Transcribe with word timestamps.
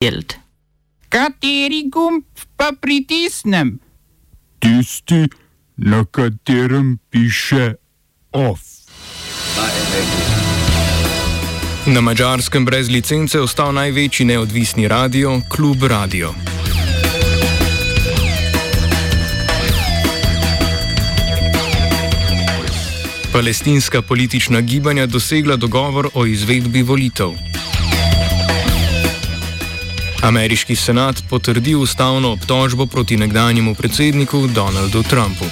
Geld. 0.00 0.32
Kateri 1.12 1.82
gumb 1.92 2.24
pa 2.56 2.72
pritisnem? 2.80 3.74
Tisti, 4.58 5.28
na 5.76 6.04
katerem 6.04 6.98
piše 7.10 7.74
OF. 8.32 8.60
Na 11.86 12.00
mačarskem 12.00 12.64
brez 12.64 12.88
licence 12.88 13.40
ostal 13.40 13.74
največji 13.76 14.24
neodvisni 14.26 14.88
radio, 14.88 15.36
Klub 15.52 15.84
Radio. 15.84 16.32
Palestinska 23.32 24.02
politična 24.02 24.60
gibanja 24.60 25.06
dosegla 25.06 25.56
dogovor 25.56 26.08
o 26.14 26.26
izvedbi 26.26 26.82
volitev. 26.82 27.36
Ameriški 30.22 30.76
senat 30.76 31.22
potrdil 31.30 31.80
ustavno 31.80 32.32
obtožbo 32.32 32.86
proti 32.86 33.16
nekdanjemu 33.16 33.74
predsedniku 33.74 34.46
Donaldu 34.46 35.02
Trumpu. 35.02 35.44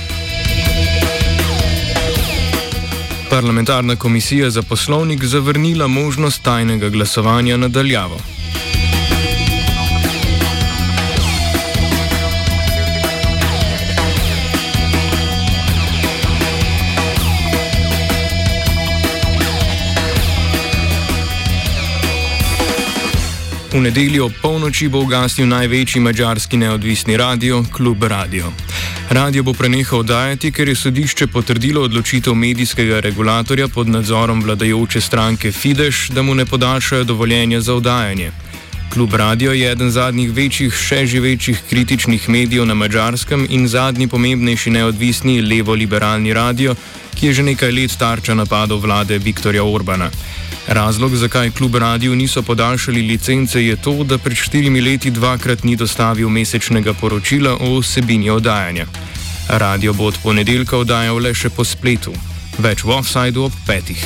Parlamentarna 3.30 3.96
komisija 3.96 4.50
za 4.50 4.62
poslovnik 4.62 5.24
zavrnila 5.24 5.86
možnost 5.86 6.42
tajnega 6.42 6.88
glasovanja 6.88 7.56
nadaljavo. 7.56 8.37
V 23.72 23.80
nedeljo 23.80 24.24
ob 24.26 24.32
polnoči 24.42 24.88
bo 24.88 25.02
ugasnil 25.04 25.48
največji 25.48 26.00
mađarski 26.00 26.56
neodvisni 26.56 27.16
radio, 27.16 27.64
Klub 27.72 28.04
Radio. 28.04 28.52
Radio 29.10 29.42
bo 29.42 29.52
prenehal 29.52 30.02
dajati, 30.02 30.52
ker 30.52 30.68
je 30.68 30.74
sodišče 30.74 31.26
potrdilo 31.26 31.82
odločitev 31.84 32.34
medijskega 32.34 33.00
regulatorja 33.00 33.68
pod 33.68 33.88
nadzorom 33.88 34.42
vladajoče 34.42 35.00
stranke 35.00 35.52
Fidesz, 35.52 36.08
da 36.08 36.22
mu 36.22 36.34
ne 36.34 36.46
podaljšajo 36.46 37.04
dovoljenja 37.04 37.60
za 37.60 37.74
oddajanje. 37.74 38.32
Klub 38.92 39.14
Radio 39.14 39.52
je 39.52 39.70
eden 39.72 39.90
zadnjih 39.90 40.32
večjih, 40.32 40.74
še 40.74 41.04
živečih 41.06 41.60
kritičnih 41.70 42.28
medijev 42.28 42.64
na 42.66 42.74
mačarskem 42.74 43.46
in 43.50 43.68
zadnji 43.68 44.08
pomembnejši 44.08 44.70
neodvisni 44.70 45.40
levo-liberalni 45.42 46.32
radio, 46.32 46.74
ki 47.14 47.26
je 47.26 47.32
že 47.32 47.42
nekaj 47.42 47.72
let 47.72 47.96
tarča 47.98 48.34
napadov 48.34 48.80
vlade 48.80 49.18
Viktorja 49.18 49.64
Orbana. 49.64 50.10
Razlog, 50.68 51.16
zakaj 51.16 51.50
klub 51.50 51.76
Radio 51.76 52.14
niso 52.14 52.42
podaljšali 52.42 53.02
licence, 53.02 53.64
je 53.64 53.76
to, 53.76 54.04
da 54.04 54.18
pred 54.18 54.36
štirimi 54.36 54.80
leti 54.80 55.10
dvakrat 55.10 55.64
ni 55.64 55.76
dostavil 55.76 56.28
mesečnega 56.28 56.92
poročila 56.92 57.56
o 57.60 57.78
vsebini 57.80 58.30
oddajanja. 58.30 58.86
Radio 59.48 59.92
bo 59.92 60.04
od 60.04 60.18
ponedeljka 60.22 60.76
oddajal 60.76 61.18
le 61.18 61.34
še 61.34 61.50
po 61.50 61.64
spletu. 61.64 62.12
Več 62.58 62.84
v 62.84 62.92
offsajdu 63.00 63.48
ob 63.48 63.52
petih. 63.66 64.04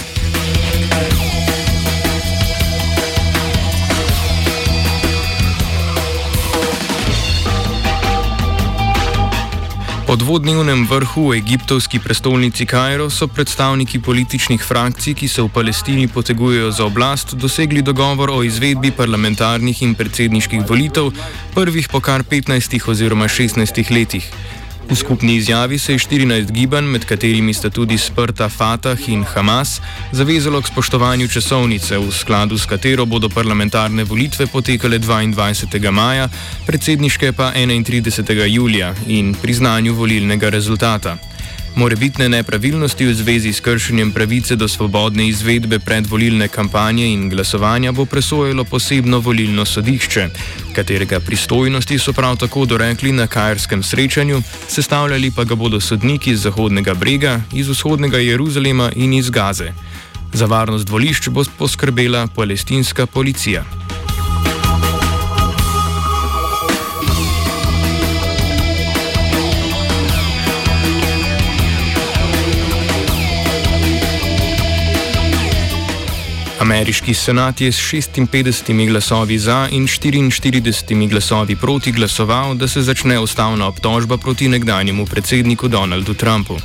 Po 10.13 10.21
dvodnevnem 10.21 10.85
vrhu 10.85 11.33
v 11.33 11.41
egiptovski 11.41 11.97
prestolnici 11.97 12.69
Kajro 12.69 13.09
so 13.09 13.25
predstavniki 13.33 13.97
političnih 13.97 14.61
frakcij, 14.61 15.17
ki 15.17 15.25
se 15.25 15.41
v 15.41 15.49
Palestini 15.49 16.05
potegujejo 16.05 16.69
za 16.69 16.85
oblast, 16.85 17.33
dosegli 17.33 17.81
dogovor 17.81 18.29
o 18.29 18.43
izvedbi 18.45 18.93
parlamentarnih 18.93 19.81
in 19.83 19.97
predsedniških 19.97 20.69
volitev, 20.69 21.09
prvih 21.57 21.89
po 21.89 22.05
kar 22.05 22.29
15 22.29 22.77
oziroma 22.93 23.25
16 23.25 23.89
letih. 23.89 24.29
V 24.93 24.97
skupni 24.97 25.37
izjavi 25.37 25.79
se 25.79 25.93
je 25.93 25.99
14 25.99 26.51
gibanj, 26.53 26.85
med 26.85 27.05
katerimi 27.05 27.55
sta 27.55 27.71
tudi 27.71 27.97
sprta 27.99 28.49
Fatah 28.49 29.09
in 29.09 29.25
Hamas, 29.25 29.81
zavezalo 30.13 30.61
k 30.61 30.69
spoštovanju 30.69 31.29
časovnice, 31.29 31.97
v 31.99 32.13
skladu 32.13 32.59
s 32.59 32.69
katero 32.69 33.07
bodo 33.09 33.33
parlamentarne 33.33 34.05
volitve 34.05 34.47
potekale 34.47 34.99
22. 34.99 35.91
maja, 35.91 36.29
predsedniške 36.67 37.33
pa 37.33 37.53
31. 37.57 38.45
julija 38.53 38.95
in 39.07 39.35
priznanju 39.35 39.95
volilnega 39.95 40.51
rezultata. 40.51 41.32
Morebitne 41.73 42.29
nepravilnosti 42.29 43.01
v 43.01 43.15
zvezi 43.17 43.53
s 43.53 43.61
kršenjem 43.65 44.13
pravice 44.13 44.57
do 44.57 44.69
svobodne 44.69 45.25
izvedbe 45.29 45.79
predvolilne 45.79 46.49
kampanje 46.49 47.07
in 47.09 47.31
glasovanja 47.33 47.93
bo 47.93 48.05
presojalo 48.05 48.65
posebno 48.65 49.19
volilno 49.19 49.65
sodišče, 49.65 50.29
katerega 50.77 51.21
pristojnosti 51.21 51.99
so 51.99 52.13
prav 52.13 52.37
tako 52.37 52.65
dorekli 52.65 53.13
na 53.13 53.27
kajerskem 53.27 53.83
srečanju, 53.83 54.43
sestavljali 54.69 55.33
pa 55.37 55.45
ga 55.45 55.55
bodo 55.55 55.81
sodniki 55.81 56.31
iz 56.31 56.43
Zahodnega 56.43 56.95
brega, 56.95 57.41
iz 57.53 57.69
vzhodnega 57.69 58.19
Jeruzalema 58.19 58.93
in 58.97 59.13
iz 59.13 59.31
Gaze. 59.31 59.73
Za 60.33 60.47
varnost 60.47 60.89
volišč 60.89 61.29
bo 61.29 61.45
poskrbela 61.59 62.27
palestinska 62.27 63.07
policija. 63.07 63.82
Ameriški 76.73 77.13
senat 77.15 77.61
je 77.61 77.73
s 77.73 77.81
56 77.93 78.89
glasovi 78.89 79.39
za 79.39 79.69
in 79.71 79.87
44 79.87 81.09
glasovi 81.09 81.57
proti 81.57 81.93
glasoval, 81.93 82.55
da 82.55 82.69
se 82.69 82.83
začne 82.83 83.19
ustavna 83.21 83.67
obtožba 83.67 84.17
proti 84.17 84.49
nekdanjemu 84.49 85.07
predsedniku 85.07 85.69
Donaldu 85.69 86.15
Trumpu. 86.15 86.57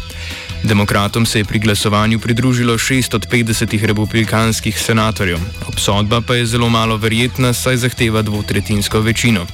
Demokratom 0.64 1.26
se 1.26 1.40
je 1.40 1.46
pri 1.46 1.60
glasovanju 1.60 2.20
pridružilo 2.20 2.78
6 2.78 3.16
od 3.16 3.28
50 3.28 3.86
republikanskih 3.86 4.80
senatorjev. 4.80 5.40
Obsodba 5.68 6.22
pa 6.22 6.36
je 6.36 6.46
zelo 6.46 6.70
malo 6.70 6.98
verjetna, 6.98 7.54
saj 7.54 7.78
zahteva 7.78 8.22
dvotretinsko 8.22 9.00
večino. 9.00 9.46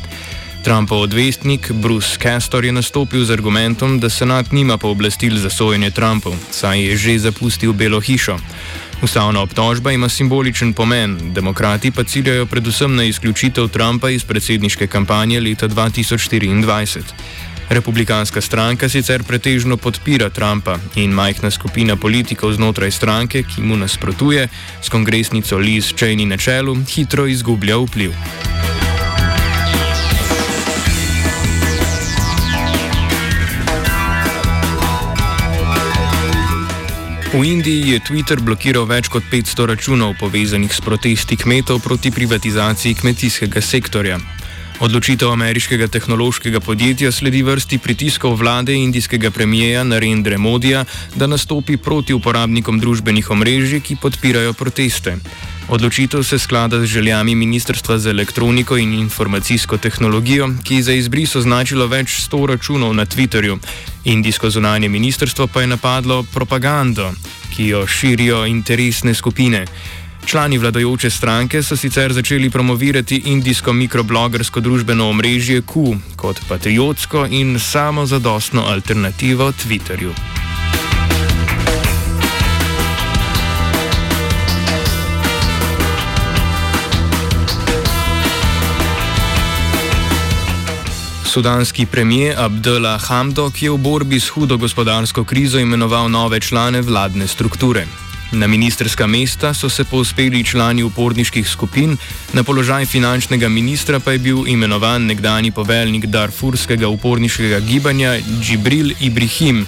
Trumpov 0.64 1.02
odvestnik 1.02 1.72
Bruce 1.72 2.18
Castor 2.22 2.66
je 2.66 2.72
nastopil 2.72 3.26
z 3.26 3.32
argumentom, 3.32 4.00
da 4.00 4.10
senat 4.10 4.52
nima 4.52 4.78
pooblastil 4.78 5.38
za 5.38 5.50
sojenje 5.50 5.92
Trumpu, 5.92 6.36
saj 6.52 6.86
je 6.86 6.98
že 6.98 7.20
zapustil 7.20 7.74
Belo 7.74 8.00
hišo. 8.02 8.38
Ustavna 9.04 9.42
obtožba 9.42 9.92
ima 9.92 10.10
simboličen 10.10 10.74
pomen, 10.74 11.34
demokrati 11.34 11.92
pa 11.92 12.04
ciljajo 12.04 12.46
predvsem 12.46 12.96
na 12.96 13.04
izključitev 13.04 13.68
Trumpa 13.68 14.10
iz 14.10 14.24
predsedniške 14.24 14.88
kampanje 14.88 15.40
leta 15.40 15.68
2024. 15.68 17.02
Republikanska 17.70 18.42
stranka 18.42 18.90
sicer 18.90 19.24
pretežno 19.24 19.78
podpira 19.78 20.30
Trumpa 20.30 20.78
in 20.96 21.12
majhna 21.12 21.52
skupina 21.52 21.96
politikov 21.96 22.54
znotraj 22.54 22.92
stranke, 22.92 23.44
ki 23.44 23.62
mu 23.62 23.78
nasprotuje, 23.78 24.48
s 24.82 24.90
kongresnico 24.90 25.58
Liz 25.58 25.94
Cheney 25.94 26.26
na 26.26 26.38
čelu, 26.38 26.78
hitro 26.96 27.28
izgublja 27.28 27.78
vpliv. 27.78 28.12
V 37.34 37.42
Indiji 37.42 37.98
je 37.98 38.00
Twitter 38.06 38.38
blokiral 38.38 38.86
več 38.86 39.08
kot 39.10 39.26
500 39.26 39.66
računov 39.66 40.12
povezanih 40.20 40.70
s 40.70 40.78
protesti 40.86 41.34
kmetov 41.34 41.80
proti 41.82 42.12
privatizaciji 42.14 42.94
kmetijskega 43.02 43.58
sektorja. 43.58 44.20
Odločitev 44.78 45.34
ameriškega 45.34 45.88
tehnološkega 45.90 46.62
podjetja 46.62 47.10
sledi 47.10 47.42
vrsti 47.42 47.82
pritiskov 47.82 48.38
vlade 48.38 48.78
indijskega 48.78 49.34
premijeja 49.34 49.82
Narendra 49.82 50.38
Modija, 50.38 50.86
da 51.16 51.26
nastopi 51.26 51.78
proti 51.82 52.14
uporabnikom 52.14 52.78
družbenih 52.78 53.32
omrežij, 53.34 53.82
ki 53.82 53.98
podpirajo 53.98 54.54
proteste. 54.54 55.18
Odločitev 55.70 56.24
se 56.24 56.40
sklada 56.40 56.80
z 56.80 56.86
željami 56.86 57.36
Ministrstva 57.36 57.98
za 57.98 58.10
elektroniko 58.10 58.78
in 58.78 58.94
informacijsko 58.94 59.78
tehnologijo, 59.78 60.50
ki 60.64 60.76
je 60.76 60.84
za 60.84 60.94
izbris 60.94 61.36
označilo 61.36 61.88
več 61.88 62.20
sto 62.22 62.46
računov 62.46 62.94
na 62.94 63.06
Twitterju. 63.06 63.58
Indijsko 64.04 64.50
zunanje 64.50 64.90
ministrstvo 64.90 65.48
pa 65.48 65.62
je 65.62 65.68
napadlo 65.68 66.24
propagando, 66.24 67.14
ki 67.56 67.68
jo 67.68 67.88
širijo 67.88 68.46
interesne 68.46 69.14
skupine. 69.14 69.66
Člani 70.26 70.58
vladajoče 70.58 71.10
stranke 71.10 71.64
so 71.64 71.78
sicer 71.78 72.14
začeli 72.14 72.50
promovirati 72.50 73.22
indijsko 73.26 73.74
mikroblogersko 73.74 74.60
družbeno 74.60 75.10
omrežje 75.10 75.62
Q 75.62 75.98
kot 76.16 76.40
patriotsko 76.48 77.28
in 77.32 77.60
samozadostno 77.60 78.64
alternativo 78.68 79.52
Twitterju. 79.52 80.43
Sudanski 91.34 91.86
premijer 91.86 92.36
Abdullah 92.38 93.02
Hamdok 93.02 93.62
je 93.62 93.72
v 93.72 93.78
borbi 93.78 94.20
s 94.20 94.30
hudo 94.30 94.58
gospodarsko 94.58 95.24
krizo 95.24 95.58
imenoval 95.58 96.06
nove 96.10 96.38
člane 96.40 96.82
vladne 96.82 97.28
strukture. 97.28 97.88
Na 98.32 98.48
ministerska 98.48 99.08
mesta 99.08 99.54
so 99.54 99.70
se 99.70 99.84
povzpeli 99.84 100.44
člani 100.44 100.84
uporniških 100.84 101.50
skupin, 101.50 101.98
na 102.34 102.44
položaj 102.44 102.86
finančnega 102.86 103.50
ministra 103.50 104.00
pa 104.00 104.12
je 104.12 104.20
bil 104.20 104.48
imenovan 104.48 105.06
nekdani 105.06 105.52
poveljnik 105.52 106.06
Darfurskega 106.06 106.88
uporniškega 106.88 107.60
gibanja 107.60 108.14
Džibril 108.42 108.94
Ibrahim. 109.00 109.66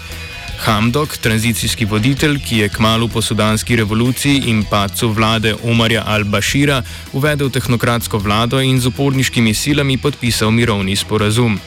Hamdok, 0.66 1.18
tranzicijski 1.18 1.86
voditelj, 1.86 2.40
ki 2.40 2.58
je 2.58 2.70
kmalo 2.70 3.08
po 3.08 3.22
sudanski 3.22 3.76
revoluciji 3.76 4.44
in 4.50 4.64
pacu 4.70 5.10
vlade 5.10 5.54
Omarja 5.64 6.04
al-Bashira 6.08 6.82
uvedel 7.14 7.50
tehnokratsko 7.50 8.18
vlado 8.18 8.62
in 8.62 8.80
z 8.80 8.88
uporniškimi 8.88 9.54
silami 9.54 9.98
podpisal 9.98 10.52
mirovni 10.52 10.96
sporazum. 10.96 11.60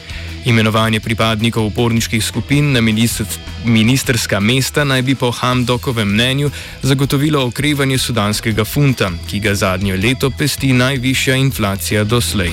Imenovanje 0.45 0.99
pripadnikov 0.99 1.65
uporniških 1.65 2.25
skupin 2.25 2.71
na 2.71 2.81
ministerska 3.65 4.39
mesta 4.39 4.83
naj 4.83 5.01
bi 5.01 5.15
po 5.15 5.31
Hamdokovem 5.31 6.07
mnenju 6.07 6.51
zagotovilo 6.81 7.45
okrevanje 7.45 7.97
sudanskega 7.97 8.65
funta, 8.65 9.11
ki 9.29 9.39
ga 9.39 9.55
zadnjo 9.55 9.95
leto 9.95 10.29
pesti 10.29 10.73
najvišja 10.73 11.35
inflacija 11.35 12.03
doslej. 12.03 12.51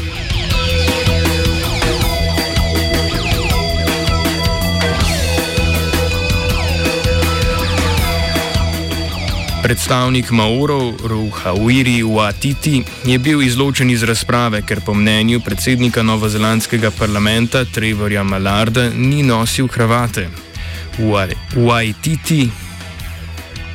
Predstavnik 9.66 10.30
Maorov, 10.30 10.94
Ruhawiri 11.02 11.98
Watiti, 12.02 12.84
je 13.04 13.18
bil 13.18 13.42
izločen 13.42 13.90
iz 13.90 14.02
razprave, 14.06 14.60
ker 14.62 14.78
po 14.86 14.94
mnenju 14.94 15.40
predsednika 15.42 16.02
novozelandskega 16.06 16.92
parlamenta 16.94 17.64
Trevorja 17.64 18.22
Malarda 18.22 18.84
ni 18.94 19.24
nosil 19.26 19.66
kravate. 19.68 20.28
Watiti, 21.56 22.46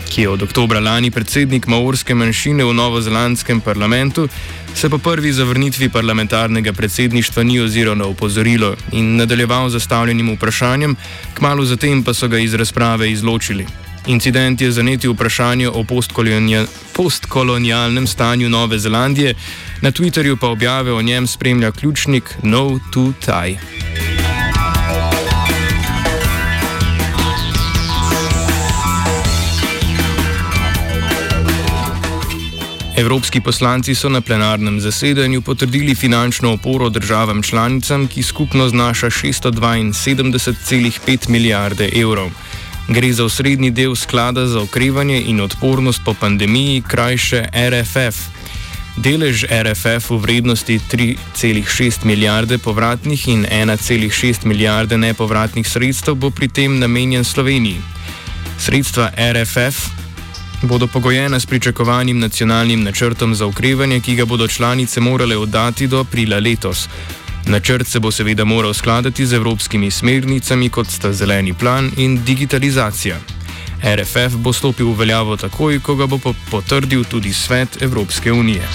ki 0.07 0.21
je 0.21 0.29
od 0.29 0.47
oktobra 0.47 0.79
lani 0.79 1.11
predsednik 1.11 1.67
maorske 1.67 2.15
manjšine 2.15 2.63
v 2.63 2.73
novozelandskem 2.73 3.59
parlamentu, 3.59 4.29
se 4.73 4.89
po 4.89 4.97
prvi 4.97 5.33
zavrnitvi 5.33 5.89
parlamentarnega 5.89 6.73
predsedništva 6.73 7.43
ni 7.43 7.59
oziral 7.59 7.97
na 7.97 8.07
opozorilo 8.07 8.75
in 8.91 9.15
nadaljeval 9.15 9.69
zastavljenim 9.69 10.35
vprašanjem, 10.35 10.95
kmalo 11.33 11.65
zatem 11.65 12.03
pa 12.03 12.13
so 12.13 12.27
ga 12.27 12.39
iz 12.39 12.53
razprave 12.53 13.11
izločili. 13.11 13.90
Incident 14.07 14.61
je 14.61 14.71
zanetil 14.71 15.13
vprašanje 15.13 15.69
o 15.69 15.85
postkolonialnem 16.93 18.07
stanju 18.07 18.49
Nove 18.49 18.79
Zelandije, 18.79 19.33
na 19.81 19.91
Twitterju 19.91 20.35
pa 20.35 20.47
objave 20.47 20.93
o 20.93 21.01
njem 21.01 21.27
spremlja 21.27 21.71
ključnik 21.71 22.37
No 22.43 22.79
to 22.93 23.13
Tie. 23.25 23.57
Evropski 32.97 33.41
poslanci 33.41 33.95
so 33.95 34.09
na 34.09 34.21
plenarnem 34.21 34.79
zasedanju 34.79 35.41
potrdili 35.41 35.95
finančno 35.95 36.53
oporo 36.53 36.89
državam 36.89 37.43
članicam, 37.43 38.07
ki 38.07 38.23
skupno 38.23 38.69
znaša 38.69 39.09
672,5 39.09 41.29
milijarde 41.29 41.89
evrov. 41.95 42.31
Gre 42.91 43.13
za 43.13 43.23
osrednji 43.25 43.71
del 43.71 43.95
sklada 43.95 44.47
za 44.47 44.61
okrevanje 44.61 45.21
in 45.21 45.41
odpornost 45.41 46.01
po 46.05 46.13
pandemiji, 46.13 46.81
krajše 46.87 47.45
RFF. 47.53 48.17
Delež 48.97 49.45
RFF 49.47 50.09
v 50.09 50.17
vrednosti 50.17 50.79
3,6 50.91 52.05
milijarde 52.05 52.57
povratnih 52.57 53.27
in 53.27 53.45
1,6 53.45 54.45
milijarde 54.45 54.97
nepovratnih 54.97 55.67
sredstev 55.67 56.15
bo 56.15 56.29
pri 56.29 56.47
tem 56.47 56.79
namenjen 56.79 57.23
Sloveniji. 57.23 57.79
Sredstva 58.59 59.11
RFF 59.15 59.87
bodo 60.61 60.87
pogojena 60.87 61.39
s 61.39 61.45
pričakovanim 61.45 62.19
nacionalnim 62.19 62.83
načrtom 62.83 63.35
za 63.35 63.45
okrevanje, 63.45 63.99
ki 63.99 64.15
ga 64.15 64.25
bodo 64.25 64.47
članice 64.47 64.99
morale 64.99 65.37
oddati 65.37 65.87
do 65.87 65.99
aprila 65.99 66.39
letos. 66.39 66.87
Načrt 67.47 67.87
se 67.87 67.99
bo 67.99 68.11
seveda 68.11 68.45
moral 68.45 68.73
skladati 68.73 69.25
z 69.25 69.33
evropskimi 69.33 69.91
smernicami, 69.91 70.69
kot 70.69 70.87
sta 70.87 71.13
zeleni 71.13 71.53
plan 71.53 71.91
in 71.97 72.23
digitalizacija. 72.23 73.19
RFF 73.83 74.35
bo 74.35 74.53
stopil 74.53 74.91
v 74.93 74.97
veljavo 74.97 75.37
takoj, 75.37 75.79
ko 75.79 75.95
ga 75.95 76.05
bo 76.07 76.19
potrdil 76.51 77.03
tudi 77.03 77.33
svet 77.33 77.81
Evropske 77.81 78.31
unije. 78.31 78.67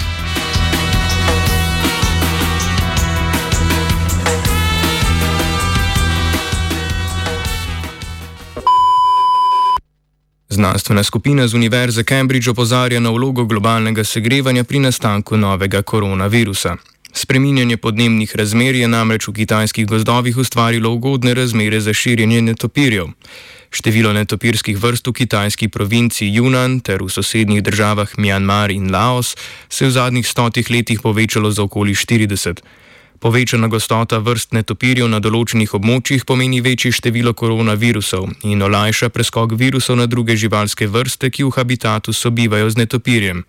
Znanstvena 10.49 11.03
skupina 11.03 11.47
z 11.47 11.53
Univerze 11.53 12.03
Cambridge 12.03 12.49
opozarja 12.49 12.99
na 12.99 13.09
vlogo 13.09 13.45
globalnega 13.45 14.03
segrevanja 14.03 14.63
pri 14.63 14.79
nastanku 14.79 15.37
novega 15.37 15.81
koronavirusa. 15.81 16.75
Spreminjanje 17.17 17.77
podnebnih 17.77 18.35
razmer 18.35 18.75
je 18.75 18.87
namreč 18.87 19.25
v 19.27 19.31
kitajskih 19.33 19.85
gozdovih 19.89 20.37
ustvarilo 20.37 20.91
ugodne 20.93 21.33
razmere 21.33 21.79
za 21.81 21.93
širjenje 21.93 22.41
netopirjev. 22.41 23.07
Število 23.73 24.11
netopirskih 24.13 24.77
vrst 24.77 25.07
v 25.07 25.13
kitajski 25.13 25.67
provinci 25.67 26.29
Yunnan 26.29 26.77
ter 26.81 27.01
v 27.01 27.09
sosednjih 27.09 27.63
državah 27.63 28.13
Mjanmar 28.17 28.71
in 28.71 28.91
Laos 28.93 29.33
se 29.69 29.85
je 29.85 29.89
v 29.89 29.95
zadnjih 29.97 30.27
stotih 30.27 30.69
letih 30.69 31.01
povečalo 31.01 31.51
za 31.51 31.63
okoli 31.63 31.95
40. 31.95 32.61
Povečana 33.19 33.67
gostota 33.67 34.21
vrst 34.21 34.53
netopirjev 34.53 35.09
na 35.09 35.17
določenih 35.17 35.73
območjih 35.73 36.21
pomeni 36.21 36.61
večje 36.61 36.91
število 37.01 37.33
koronavirusov 37.33 38.29
in 38.45 38.61
olajša 38.61 39.09
preskok 39.09 39.57
virusov 39.57 39.97
na 39.97 40.05
druge 40.05 40.37
živalske 40.37 40.85
vrste, 40.85 41.33
ki 41.33 41.49
v 41.49 41.55
habitatu 41.57 42.13
sobivajo 42.13 42.69
z 42.69 42.85
netopirjem. 42.85 43.41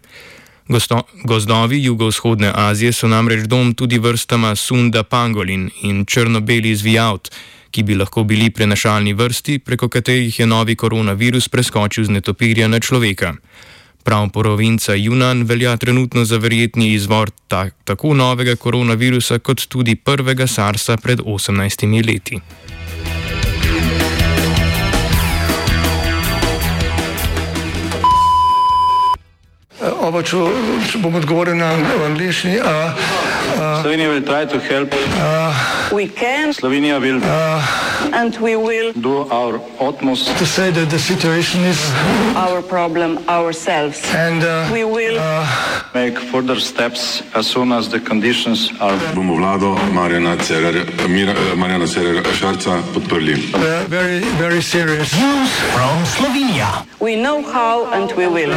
Gosto, 0.69 1.03
gozdovi 1.25 1.85
jugovzhodne 1.85 2.53
Azije 2.55 2.93
so 2.93 3.09
namreč 3.09 3.47
dom 3.47 3.75
tudi 3.75 3.99
vrstama 3.99 4.57
Sunda 4.57 5.03
pangolin 5.03 5.71
in 5.83 6.05
črno-beli 6.05 6.77
zvijaut, 6.77 7.31
ki 7.71 7.83
bi 7.83 7.95
lahko 7.95 8.25
bili 8.25 8.51
prenašalni 8.51 9.13
vrsti, 9.13 9.59
preko 9.59 9.89
katerih 9.89 10.41
je 10.41 10.47
novi 10.47 10.77
koronavirus 10.77 11.49
preskočil 11.49 12.05
z 12.05 12.11
netopirja 12.11 12.69
na 12.69 12.81
človeka. 12.81 13.35
Prav 14.05 14.29
provinca 14.29 14.93
Yunan 14.93 15.45
velja 15.49 15.77
trenutno 15.77 16.25
za 16.25 16.37
verjetni 16.37 16.93
izvor 16.93 17.31
tak, 17.49 17.75
tako 17.85 18.15
novega 18.15 18.57
koronavirusa 18.57 19.39
kot 19.39 19.69
tudi 19.69 19.97
prvega 19.97 20.47
SARS-a 20.47 20.97
pred 20.97 21.21
18 21.21 22.07
leti. 22.07 22.41
Oba, 30.09 30.23
če, 30.25 30.39
če 30.89 30.99
bom 31.05 31.13
odgovoril 31.19 31.59
na 31.61 31.69
angliški. 32.07 32.55
Slovenija 33.83 34.09
will 34.09 34.25
try 34.25 34.47
to 34.49 34.59
help. 34.59 34.95
Uh, 35.21 35.53
We 35.93 36.07
can 36.09 36.53
Slovenija 36.53 36.97
will 37.01 37.21
uh, 37.25 37.61
and 38.13 38.37
we 38.41 38.57
will 38.57 38.93
do 38.93 39.29
our 39.33 39.61
utmost 39.81 40.29
to 40.39 40.47
say 40.47 40.71
that 40.71 40.89
the 40.91 40.99
situation 40.99 41.65
is, 41.65 41.81
our 42.37 42.63
problem 42.63 43.19
ourselves. 43.29 44.01
and 44.15 44.45
uh, 44.45 44.69
We 44.73 44.85
will 44.85 45.17
make 45.95 46.19
further 46.33 46.61
steps 46.61 47.23
as 47.35 47.47
soon 47.47 47.73
as 47.73 47.89
the 47.89 48.01
conditions 48.01 48.73
are 48.81 48.97
bomo 49.17 49.37
vlado 49.37 49.77
Marjana 49.93 50.37
Cererja, 50.41 50.85
Mira- 51.09 51.37
eh, 51.37 51.55
Marjana 51.57 51.87
Cererja 51.87 52.23
Šarca 52.33 52.81
podprli. 52.95 53.37
uh, 53.55 53.85
very, 53.89 54.21
very 54.41 54.63
serious. 54.63 55.13
we 57.01 57.17
know 57.17 57.43
how 57.43 57.87
and 57.93 58.13
we 58.17 58.27
will. 58.27 58.55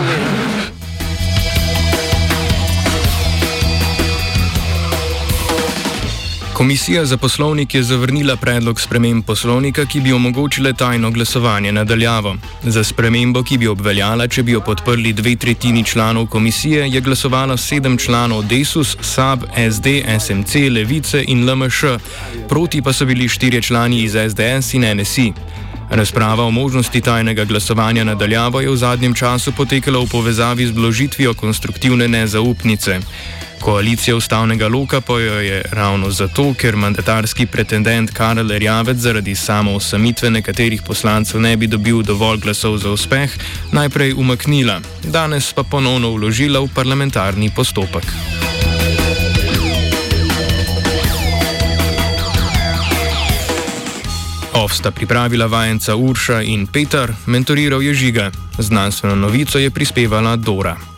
Komisija 6.61 7.05
za 7.05 7.17
poslovnik 7.17 7.75
je 7.75 7.83
zavrnila 7.83 8.35
predlog 8.35 8.81
sprememb 8.81 9.25
poslovnika, 9.25 9.85
ki 9.85 9.99
bi 10.01 10.13
omogočile 10.13 10.73
tajno 10.73 11.11
glasovanje 11.11 11.71
nadaljavo. 11.71 12.35
Za 12.63 12.83
spremembo, 12.83 13.43
ki 13.43 13.57
bi 13.57 13.67
obveljala, 13.67 14.27
če 14.27 14.43
bi 14.43 14.51
jo 14.51 14.61
podprli 14.61 15.13
dve 15.13 15.35
tretjini 15.35 15.83
članov 15.83 16.27
komisije, 16.27 16.85
je 16.89 17.01
glasovalo 17.01 17.57
sedem 17.57 17.97
članov 17.97 18.45
Desus, 18.45 18.97
SAB, 19.01 19.43
SD, 19.71 19.87
SMC, 20.19 20.55
Levice 20.69 21.23
in 21.27 21.49
LMŠ, 21.49 21.83
proti 22.49 22.81
pa 22.81 22.93
so 22.93 23.05
bili 23.05 23.27
štirje 23.27 23.61
člani 23.61 24.03
iz 24.03 24.11
SDS 24.11 24.73
in 24.73 24.85
NSI. 24.97 25.33
Razprava 25.89 26.43
o 26.43 26.51
možnosti 26.51 27.01
tajnega 27.01 27.45
glasovanja 27.45 28.03
nadaljavo 28.03 28.61
je 28.61 28.69
v 28.69 28.77
zadnjem 28.77 29.13
času 29.13 29.51
potekala 29.51 29.99
v 29.99 30.09
povezavi 30.11 30.67
z 30.67 30.71
vložitvijo 30.71 31.33
konstruktivne 31.33 32.07
nezaupnice. 32.07 32.99
Koalicija 33.61 34.15
ustavnega 34.15 34.67
loka 34.67 35.01
pa 35.01 35.13
jo 35.13 35.39
je 35.39 35.61
ravno 35.71 36.09
zato, 36.11 36.53
ker 36.57 36.75
mandatarski 36.75 37.45
pretendent 37.45 38.11
Karel 38.11 38.51
Erjavec 38.51 38.97
zaradi 38.97 39.35
samo 39.35 39.75
osamitve 39.75 40.29
nekaterih 40.29 40.81
poslancev 40.81 41.41
ne 41.41 41.57
bi 41.57 41.67
dobil 41.67 42.01
dovolj 42.01 42.39
glasov 42.39 42.77
za 42.77 42.89
uspeh, 42.89 43.37
najprej 43.71 44.13
umaknila, 44.13 44.81
danes 45.03 45.53
pa 45.53 45.63
ponovno 45.63 46.11
vložila 46.11 46.59
v 46.59 46.73
parlamentarni 46.73 47.51
postopek. 47.55 48.05
Ov 54.53 54.73
sta 54.73 54.91
pripravila 54.91 55.45
vajenca 55.45 55.95
Urša 55.95 56.41
in 56.41 56.67
Petar, 56.67 57.13
mentoriral 57.25 57.81
je 57.81 57.93
žiga. 57.93 58.31
Znanstveno 58.57 59.15
novico 59.15 59.59
je 59.59 59.69
prispevala 59.71 60.35
Dora. 60.35 60.90